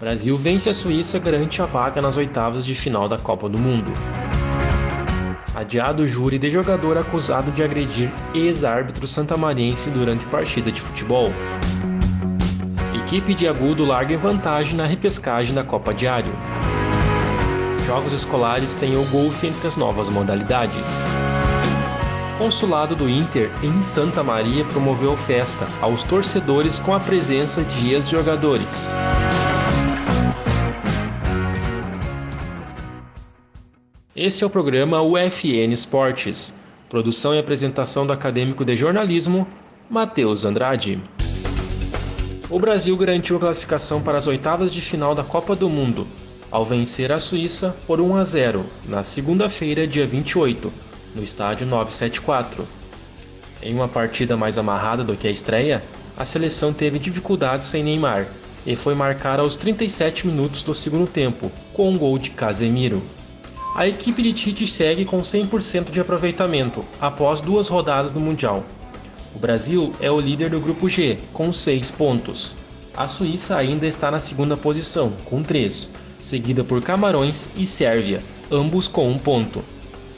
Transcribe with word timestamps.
Brasil 0.00 0.36
vence 0.36 0.70
a 0.70 0.74
Suíça 0.74 1.18
garante 1.18 1.60
a 1.60 1.66
vaga 1.66 2.00
nas 2.00 2.16
oitavas 2.16 2.64
de 2.64 2.74
final 2.74 3.08
da 3.08 3.18
Copa 3.18 3.48
do 3.48 3.58
Mundo. 3.58 3.92
Adiado 5.54 6.04
o 6.04 6.08
júri 6.08 6.38
de 6.38 6.50
jogador 6.50 6.96
acusado 6.96 7.50
de 7.52 7.62
agredir 7.62 8.10
ex-árbitro 8.34 9.06
santamariense 9.06 9.90
durante 9.90 10.24
partida 10.26 10.72
de 10.72 10.80
futebol. 10.80 11.30
Equipe 13.04 13.34
de 13.34 13.46
Agudo 13.46 13.84
larga 13.84 14.14
em 14.14 14.16
vantagem 14.16 14.74
na 14.74 14.86
repescagem 14.86 15.54
da 15.54 15.62
Copa 15.62 15.92
Diário 15.92 16.32
jogos 17.90 18.12
escolares 18.12 18.72
têm 18.74 18.96
o 18.96 19.02
golfe 19.06 19.48
entre 19.48 19.66
as 19.66 19.76
novas 19.76 20.08
modalidades. 20.08 21.04
Consulado 22.38 22.94
do 22.94 23.08
Inter 23.08 23.50
em 23.64 23.82
Santa 23.82 24.22
Maria 24.22 24.64
promoveu 24.66 25.16
festa 25.16 25.66
aos 25.80 26.04
torcedores 26.04 26.78
com 26.78 26.94
a 26.94 27.00
presença 27.00 27.64
de 27.64 27.92
ex-jogadores. 27.92 28.94
Esse 34.22 34.44
é 34.44 34.46
o 34.46 34.50
programa 34.50 35.00
UFN 35.00 35.72
Esportes, 35.72 36.60
produção 36.90 37.34
e 37.34 37.38
apresentação 37.38 38.06
do 38.06 38.12
acadêmico 38.12 38.66
de 38.66 38.76
jornalismo 38.76 39.48
Matheus 39.88 40.44
Andrade. 40.44 41.02
O 42.50 42.58
Brasil 42.58 42.94
garantiu 42.98 43.38
a 43.38 43.40
classificação 43.40 44.02
para 44.02 44.18
as 44.18 44.26
oitavas 44.26 44.74
de 44.74 44.82
final 44.82 45.14
da 45.14 45.24
Copa 45.24 45.56
do 45.56 45.70
Mundo, 45.70 46.06
ao 46.50 46.66
vencer 46.66 47.10
a 47.10 47.18
Suíça 47.18 47.74
por 47.86 47.98
1 47.98 48.16
a 48.16 48.24
0 48.24 48.66
na 48.86 49.02
segunda-feira, 49.02 49.86
dia 49.86 50.06
28, 50.06 50.70
no 51.14 51.24
estádio 51.24 51.66
974. 51.66 52.68
Em 53.62 53.74
uma 53.74 53.88
partida 53.88 54.36
mais 54.36 54.58
amarrada 54.58 55.02
do 55.02 55.16
que 55.16 55.28
a 55.28 55.30
estreia, 55.30 55.82
a 56.14 56.26
seleção 56.26 56.74
teve 56.74 56.98
dificuldades 56.98 57.70
sem 57.70 57.82
Neymar 57.82 58.26
e 58.66 58.76
foi 58.76 58.92
marcar 58.92 59.40
aos 59.40 59.56
37 59.56 60.26
minutos 60.26 60.62
do 60.62 60.74
segundo 60.74 61.06
tempo, 61.06 61.50
com 61.72 61.90
um 61.90 61.96
gol 61.96 62.18
de 62.18 62.32
Casemiro. 62.32 63.02
A 63.74 63.86
equipe 63.86 64.20
de 64.20 64.32
Tite 64.32 64.66
segue 64.66 65.04
com 65.04 65.20
100% 65.20 65.90
de 65.90 66.00
aproveitamento 66.00 66.84
após 67.00 67.40
duas 67.40 67.68
rodadas 67.68 68.12
do 68.12 68.18
Mundial. 68.18 68.64
O 69.34 69.38
Brasil 69.38 69.92
é 70.00 70.10
o 70.10 70.18
líder 70.18 70.50
do 70.50 70.60
grupo 70.60 70.88
G, 70.88 71.18
com 71.32 71.52
6 71.52 71.88
pontos. 71.92 72.56
A 72.96 73.06
Suíça 73.06 73.56
ainda 73.56 73.86
está 73.86 74.10
na 74.10 74.18
segunda 74.18 74.56
posição, 74.56 75.12
com 75.24 75.40
3, 75.42 75.94
seguida 76.18 76.64
por 76.64 76.82
Camarões 76.82 77.50
e 77.56 77.64
Sérvia, 77.64 78.24
ambos 78.50 78.88
com 78.88 79.08
um 79.08 79.18
ponto. 79.18 79.64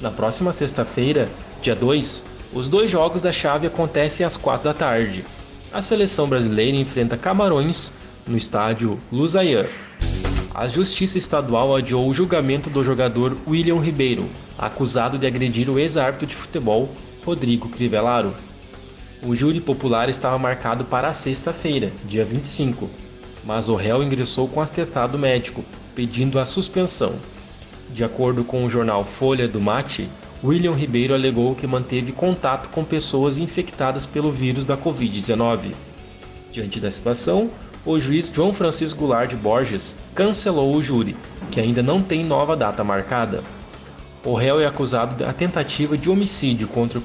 Na 0.01 0.11
próxima 0.11 0.53
sexta-feira, 0.55 1.29
dia 1.61 1.77
2, 1.77 2.31
os 2.55 2.71
dois 2.71 2.91
jogos 2.91 3.21
da 3.21 3.33
chave 3.33 3.67
acontecem 3.67 4.25
às 4.25 4.39
4 4.39 4.65
da 4.65 4.75
tarde. 4.75 5.25
A 5.71 5.83
seleção 5.83 6.27
brasileira 6.27 6.77
enfrenta 6.77 7.19
Camarões 7.19 7.93
no 8.27 8.37
estádio 8.37 8.99
Lusail. 9.13 9.67
A 10.55 10.69
Justiça 10.69 11.17
Estadual 11.17 11.75
adiou 11.75 12.07
o 12.07 12.13
julgamento 12.13 12.69
do 12.69 12.85
jogador 12.85 13.35
William 13.49 13.81
Ribeiro, 13.81 14.29
acusado 14.59 15.17
de 15.17 15.27
agredir 15.27 15.71
o 15.71 15.79
ex-árbitro 15.79 16.27
de 16.27 16.35
futebol 16.35 16.91
Rodrigo 17.25 17.71
Crivellaro. 17.71 18.35
O 19.23 19.35
júri 19.35 19.63
popular 19.63 20.11
estava 20.11 20.39
marcado 20.39 20.85
para 20.85 21.15
sexta-feira, 21.15 21.91
dia 22.05 22.23
25, 22.23 22.91
mas 23.43 23.71
o 23.71 23.75
réu 23.75 24.03
ingressou 24.03 24.47
com 24.47 24.61
atestado 24.61 25.19
médico 25.19 25.65
pedindo 25.95 26.39
a 26.39 26.45
suspensão. 26.45 27.15
De 27.91 28.05
acordo 28.05 28.45
com 28.45 28.67
o 28.67 28.71
jornal 28.71 29.07
Folha 29.07 29.49
do 29.49 29.59
Mate, 29.59 30.07
William 30.45 30.75
Ribeiro 30.75 31.15
alegou 31.15 31.55
que 31.55 31.67
manteve 31.67 32.13
contato 32.13 32.69
com 32.69 32.85
pessoas 32.85 33.39
infectadas 33.39 34.05
pelo 34.05 34.31
vírus 34.31 34.67
da 34.67 34.77
Covid-19. 34.77 35.73
Diante 36.51 36.79
da 36.79 36.91
situação, 36.91 37.51
o 37.85 37.99
juiz 37.99 38.33
João 38.33 38.55
Francisco 38.55 39.01
Goulart 39.01 39.35
Borges 39.35 40.01
cancelou 40.15 40.75
o 40.75 40.83
júri, 40.83 41.17
que 41.51 41.61
ainda 41.61 41.83
não 41.83 42.01
tem 42.01 42.25
nova 42.25 42.57
data 42.57 42.85
marcada. 42.85 43.43
O 44.25 44.35
réu 44.35 44.61
é 44.61 44.67
acusado 44.67 45.17
da 45.17 45.33
tentativa 45.33 45.99
de 45.99 46.09
homicídio 46.09 46.69
contra 46.69 46.99
o 46.99 47.03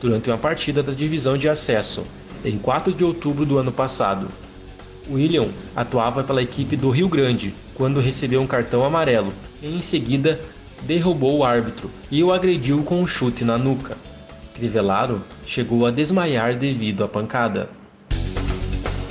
durante 0.00 0.28
uma 0.28 0.36
partida 0.36 0.82
da 0.82 0.92
divisão 0.92 1.38
de 1.38 1.48
acesso, 1.48 2.04
em 2.44 2.58
4 2.58 2.92
de 2.92 3.02
outubro 3.02 3.46
do 3.46 3.56
ano 3.56 3.72
passado. 3.72 4.28
William 5.10 5.48
atuava 5.74 6.22
pela 6.22 6.42
equipe 6.42 6.76
do 6.76 6.90
Rio 6.90 7.08
Grande 7.08 7.54
quando 7.74 7.98
recebeu 7.98 8.42
um 8.42 8.46
cartão 8.46 8.84
amarelo 8.84 9.32
e 9.62 9.74
em 9.74 9.80
seguida 9.80 10.38
derrubou 10.82 11.38
o 11.38 11.44
árbitro 11.44 11.90
e 12.10 12.22
o 12.22 12.30
agrediu 12.30 12.82
com 12.82 13.00
um 13.00 13.06
chute 13.06 13.42
na 13.42 13.56
nuca. 13.56 13.96
Crivellaro 14.54 15.22
chegou 15.46 15.86
a 15.86 15.90
desmaiar 15.90 16.58
devido 16.58 17.02
à 17.02 17.08
pancada. 17.08 17.70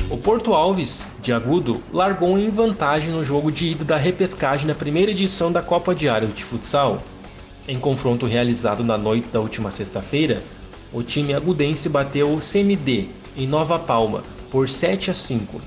O 0.09 0.17
Porto 0.17 0.53
Alves, 0.53 1.11
de 1.21 1.33
agudo, 1.33 1.81
largou 1.91 2.37
em 2.37 2.49
vantagem 2.49 3.09
no 3.09 3.23
jogo 3.23 3.51
de 3.51 3.71
ida 3.71 3.83
da 3.83 3.97
repescagem 3.97 4.67
na 4.67 4.75
primeira 4.75 5.11
edição 5.11 5.51
da 5.51 5.61
Copa 5.61 5.93
Diário 5.93 6.29
de 6.29 6.43
Futsal. 6.43 6.99
Em 7.67 7.79
confronto 7.79 8.25
realizado 8.25 8.83
na 8.83 8.97
noite 8.97 9.27
da 9.27 9.39
última 9.39 9.69
sexta-feira, 9.69 10.41
o 10.93 11.03
time 11.03 11.33
agudense 11.33 11.89
bateu 11.89 12.33
o 12.33 12.39
CMD 12.39 13.09
em 13.35 13.45
Nova 13.45 13.77
Palma 13.77 14.23
por 14.49 14.69
7 14.69 15.11
a 15.11 15.13
5 15.13 15.61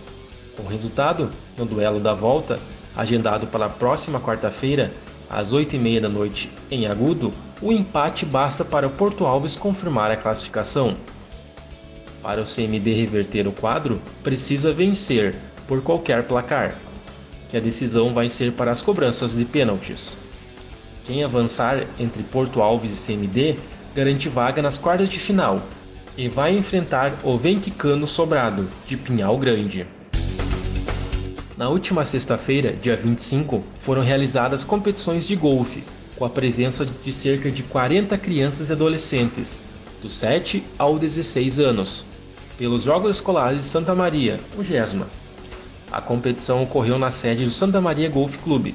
com 0.61 0.69
resultado, 0.69 1.31
no 1.57 1.65
duelo 1.65 2.01
da 2.01 2.13
volta, 2.13 2.59
agendado 2.97 3.47
para 3.47 3.67
a 3.67 3.71
próxima 3.71 4.21
quarta-feira, 4.21 4.93
às 5.29 5.55
8h30 5.55 6.01
da 6.01 6.09
noite, 6.09 6.51
em 6.71 6.87
Agudo, 6.87 7.33
o 7.63 7.73
empate 7.73 8.27
basta 8.27 8.65
para 8.65 8.87
o 8.87 8.91
Porto 8.91 9.25
Alves 9.25 9.57
confirmar 9.57 10.11
a 10.11 10.17
classificação. 10.17 10.97
Para 12.23 12.43
o 12.43 12.45
CMD 12.45 12.93
reverter 12.93 13.47
o 13.49 13.53
quadro, 13.53 14.01
precisa 14.23 14.73
vencer 14.73 15.35
por 15.67 15.83
qualquer 15.83 16.25
placar, 16.25 16.77
que 17.49 17.57
a 17.57 17.61
decisão 17.61 18.13
vai 18.13 18.29
ser 18.29 18.53
para 18.53 18.71
as 18.71 18.83
cobranças 18.83 19.37
de 19.37 19.45
pênaltis. 19.45 20.19
Quem 21.05 21.25
avançar 21.25 21.87
entre 21.99 22.23
Porto 22.23 22.61
Alves 22.61 22.93
e 22.93 23.07
CMD 23.07 23.57
garante 23.95 24.29
vaga 24.29 24.61
nas 24.61 24.77
quartas 24.77 25.09
de 25.09 25.19
final 25.19 25.63
e 26.17 26.29
vai 26.29 26.57
enfrentar 26.57 27.15
o 27.25 27.37
Venquicano 27.39 28.07
Sobrado, 28.07 28.69
de 28.87 28.97
Pinhal 28.97 29.39
Grande. 29.39 29.87
Na 31.57 31.69
última 31.69 32.05
sexta-feira, 32.05 32.73
dia 32.73 32.97
25, 32.97 33.63
foram 33.81 34.03
realizadas 34.03 34.63
competições 34.65 35.27
de 35.27 35.37
golfe, 35.37 35.85
com 36.17 36.25
a 36.25 36.31
presença 36.31 36.85
de 36.85 37.13
cerca 37.13 37.51
de 37.51 37.63
40 37.63 38.17
crianças 38.19 38.71
e 38.71 38.73
adolescentes, 38.73 39.69
dos 40.03 40.15
7 40.15 40.65
aos 40.79 40.99
16 41.01 41.59
anos, 41.59 42.07
pelos 42.57 42.83
Jogos 42.83 43.17
Escolares 43.17 43.61
de 43.61 43.67
Santa 43.67 43.95
Maria, 43.95 44.41
o 44.59 44.63
GESMA. 44.63 45.07
A 45.93 46.01
competição 46.01 46.63
ocorreu 46.63 46.99
na 46.99 47.11
sede 47.11 47.45
do 47.45 47.51
Santa 47.51 47.81
Maria 47.81 48.09
Golf 48.09 48.37
Clube. 48.39 48.75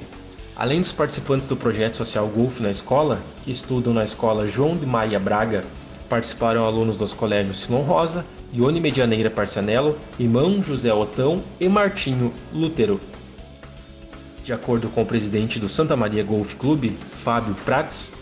Além 0.55 0.81
dos 0.81 0.91
participantes 0.91 1.47
do 1.47 1.55
projeto 1.55 1.97
social 1.97 2.27
Golf 2.27 2.59
na 2.59 2.71
escola, 2.71 3.21
que 3.43 3.51
estudam 3.51 3.93
na 3.93 4.03
escola 4.03 4.47
João 4.47 4.75
de 4.75 4.85
Maia 4.85 5.19
Braga, 5.19 5.63
participaram 6.09 6.63
alunos 6.63 6.95
dos 6.95 7.13
colégios 7.13 7.61
Simão 7.61 7.81
Rosa, 7.81 8.25
Ione 8.53 8.79
Medianeira 8.79 9.29
Parcianello, 9.29 9.97
Irmão 10.19 10.61
José 10.63 10.93
Otão 10.93 11.43
e 11.59 11.67
Martinho 11.67 12.33
Lútero. 12.53 12.99
De 14.43 14.53
acordo 14.53 14.89
com 14.89 15.01
o 15.01 15.05
presidente 15.05 15.59
do 15.59 15.67
Santa 15.67 15.95
Maria 15.95 16.23
Golf 16.23 16.55
Clube, 16.55 16.97
Fábio 17.13 17.55
Prats, 17.65 18.15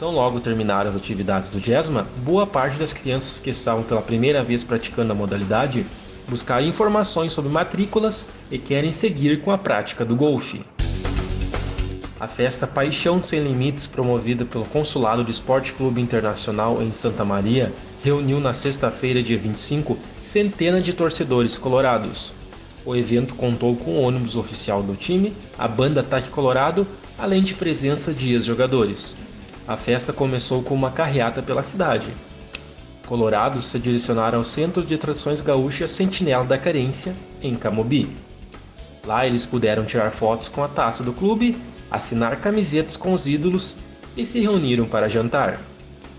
tão 0.00 0.12
logo 0.12 0.40
terminaram 0.40 0.88
as 0.88 0.96
atividades 0.96 1.50
do 1.50 1.60
GESMA, 1.60 2.08
boa 2.24 2.46
parte 2.46 2.78
das 2.78 2.90
crianças 2.90 3.38
que 3.38 3.50
estavam 3.50 3.82
pela 3.82 4.00
primeira 4.00 4.42
vez 4.42 4.64
praticando 4.64 5.12
a 5.12 5.14
modalidade 5.14 5.84
buscaram 6.26 6.66
informações 6.66 7.34
sobre 7.34 7.52
matrículas 7.52 8.32
e 8.50 8.56
querem 8.56 8.92
seguir 8.92 9.42
com 9.42 9.50
a 9.50 9.58
prática 9.58 10.02
do 10.02 10.16
golfe. 10.16 10.64
A 12.18 12.26
festa 12.26 12.66
Paixão 12.66 13.22
Sem 13.22 13.40
Limites, 13.40 13.86
promovida 13.86 14.46
pelo 14.46 14.64
Consulado 14.64 15.22
de 15.22 15.32
Esporte 15.32 15.74
Clube 15.74 16.00
Internacional 16.00 16.82
em 16.82 16.94
Santa 16.94 17.24
Maria, 17.24 17.70
reuniu 18.02 18.40
na 18.40 18.54
sexta-feira, 18.54 19.22
dia 19.22 19.36
25, 19.36 19.98
centenas 20.18 20.82
de 20.82 20.94
torcedores 20.94 21.58
colorados. 21.58 22.32
O 22.86 22.96
evento 22.96 23.34
contou 23.34 23.76
com 23.76 23.90
o 23.92 24.00
ônibus 24.00 24.34
oficial 24.34 24.82
do 24.82 24.96
time, 24.96 25.34
a 25.58 25.68
banda 25.68 26.00
Ataque 26.00 26.30
Colorado, 26.30 26.86
além 27.18 27.42
de 27.42 27.52
presença 27.52 28.14
de 28.14 28.32
ex-jogadores. 28.32 29.28
A 29.70 29.76
festa 29.76 30.12
começou 30.12 30.64
com 30.64 30.74
uma 30.74 30.90
carreata 30.90 31.40
pela 31.40 31.62
cidade. 31.62 32.12
colorados 33.06 33.66
se 33.66 33.78
direcionaram 33.78 34.38
ao 34.38 34.44
Centro 34.44 34.84
de 34.84 34.96
Atrações 34.96 35.40
Gaúcha 35.40 35.86
Sentinela 35.86 36.44
da 36.44 36.58
Carência, 36.58 37.14
em 37.40 37.54
Camobi. 37.54 38.16
Lá 39.06 39.24
eles 39.24 39.46
puderam 39.46 39.84
tirar 39.84 40.10
fotos 40.10 40.48
com 40.48 40.64
a 40.64 40.66
taça 40.66 41.04
do 41.04 41.12
clube, 41.12 41.56
assinar 41.88 42.40
camisetas 42.40 42.96
com 42.96 43.12
os 43.12 43.28
ídolos 43.28 43.84
e 44.16 44.26
se 44.26 44.40
reuniram 44.40 44.86
para 44.86 45.08
jantar. 45.08 45.60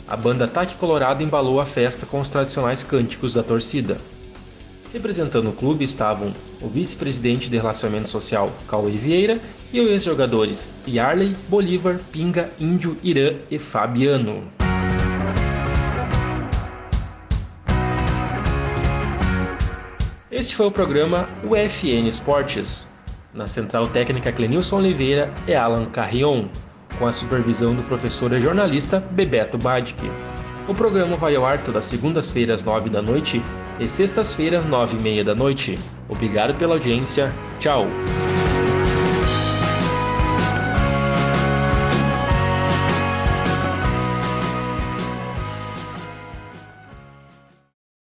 A 0.07 0.15
banda 0.15 0.45
Ataque 0.45 0.75
Colorado 0.75 1.21
embalou 1.21 1.59
a 1.59 1.65
festa 1.65 2.05
com 2.05 2.21
os 2.21 2.29
tradicionais 2.29 2.85
cânticos 2.85 3.33
da 3.33 3.43
torcida. 3.43 3.97
Representando 4.93 5.49
o 5.49 5.53
clube 5.53 5.85
estavam 5.85 6.33
o 6.61 6.67
vice-presidente 6.67 7.49
de 7.49 7.55
Relacionamento 7.55 8.09
Social, 8.09 8.51
Cauê 8.67 8.91
Vieira, 8.91 9.39
e 9.71 9.79
os 9.79 9.89
ex-jogadores 9.89 10.77
Yarley, 10.85 11.33
Bolívar, 11.47 12.01
Pinga, 12.11 12.51
Índio, 12.59 12.97
Irã 13.01 13.35
e 13.49 13.57
Fabiano. 13.57 14.43
Este 20.29 20.55
foi 20.57 20.65
o 20.65 20.71
programa 20.71 21.29
UFN 21.43 22.07
Esportes. 22.07 22.91
Na 23.33 23.47
central 23.47 23.87
técnica 23.87 24.29
Clenilson 24.33 24.79
Oliveira 24.79 25.33
e 25.47 25.55
Alan 25.55 25.85
Carrion, 25.85 26.49
com 26.99 27.07
a 27.07 27.13
supervisão 27.13 27.73
do 27.73 27.83
professor 27.83 28.33
e 28.33 28.41
jornalista 28.41 28.99
Bebeto 28.99 29.57
Badic. 29.57 30.03
O 30.67 30.75
programa 30.75 31.15
vai 31.15 31.35
ao 31.35 31.45
ar 31.45 31.63
todas 31.63 31.85
segundas-feiras, 31.85 32.61
nove 32.61 32.89
da 32.89 33.01
noite 33.01 33.41
e 33.81 33.89
sextas-feiras, 33.89 34.63
nove 34.63 34.95
e 34.97 35.01
meia 35.01 35.23
da 35.23 35.33
noite. 35.33 35.77
Obrigado 36.07 36.55
pela 36.57 36.75
audiência. 36.75 37.33
Tchau! 37.59 37.87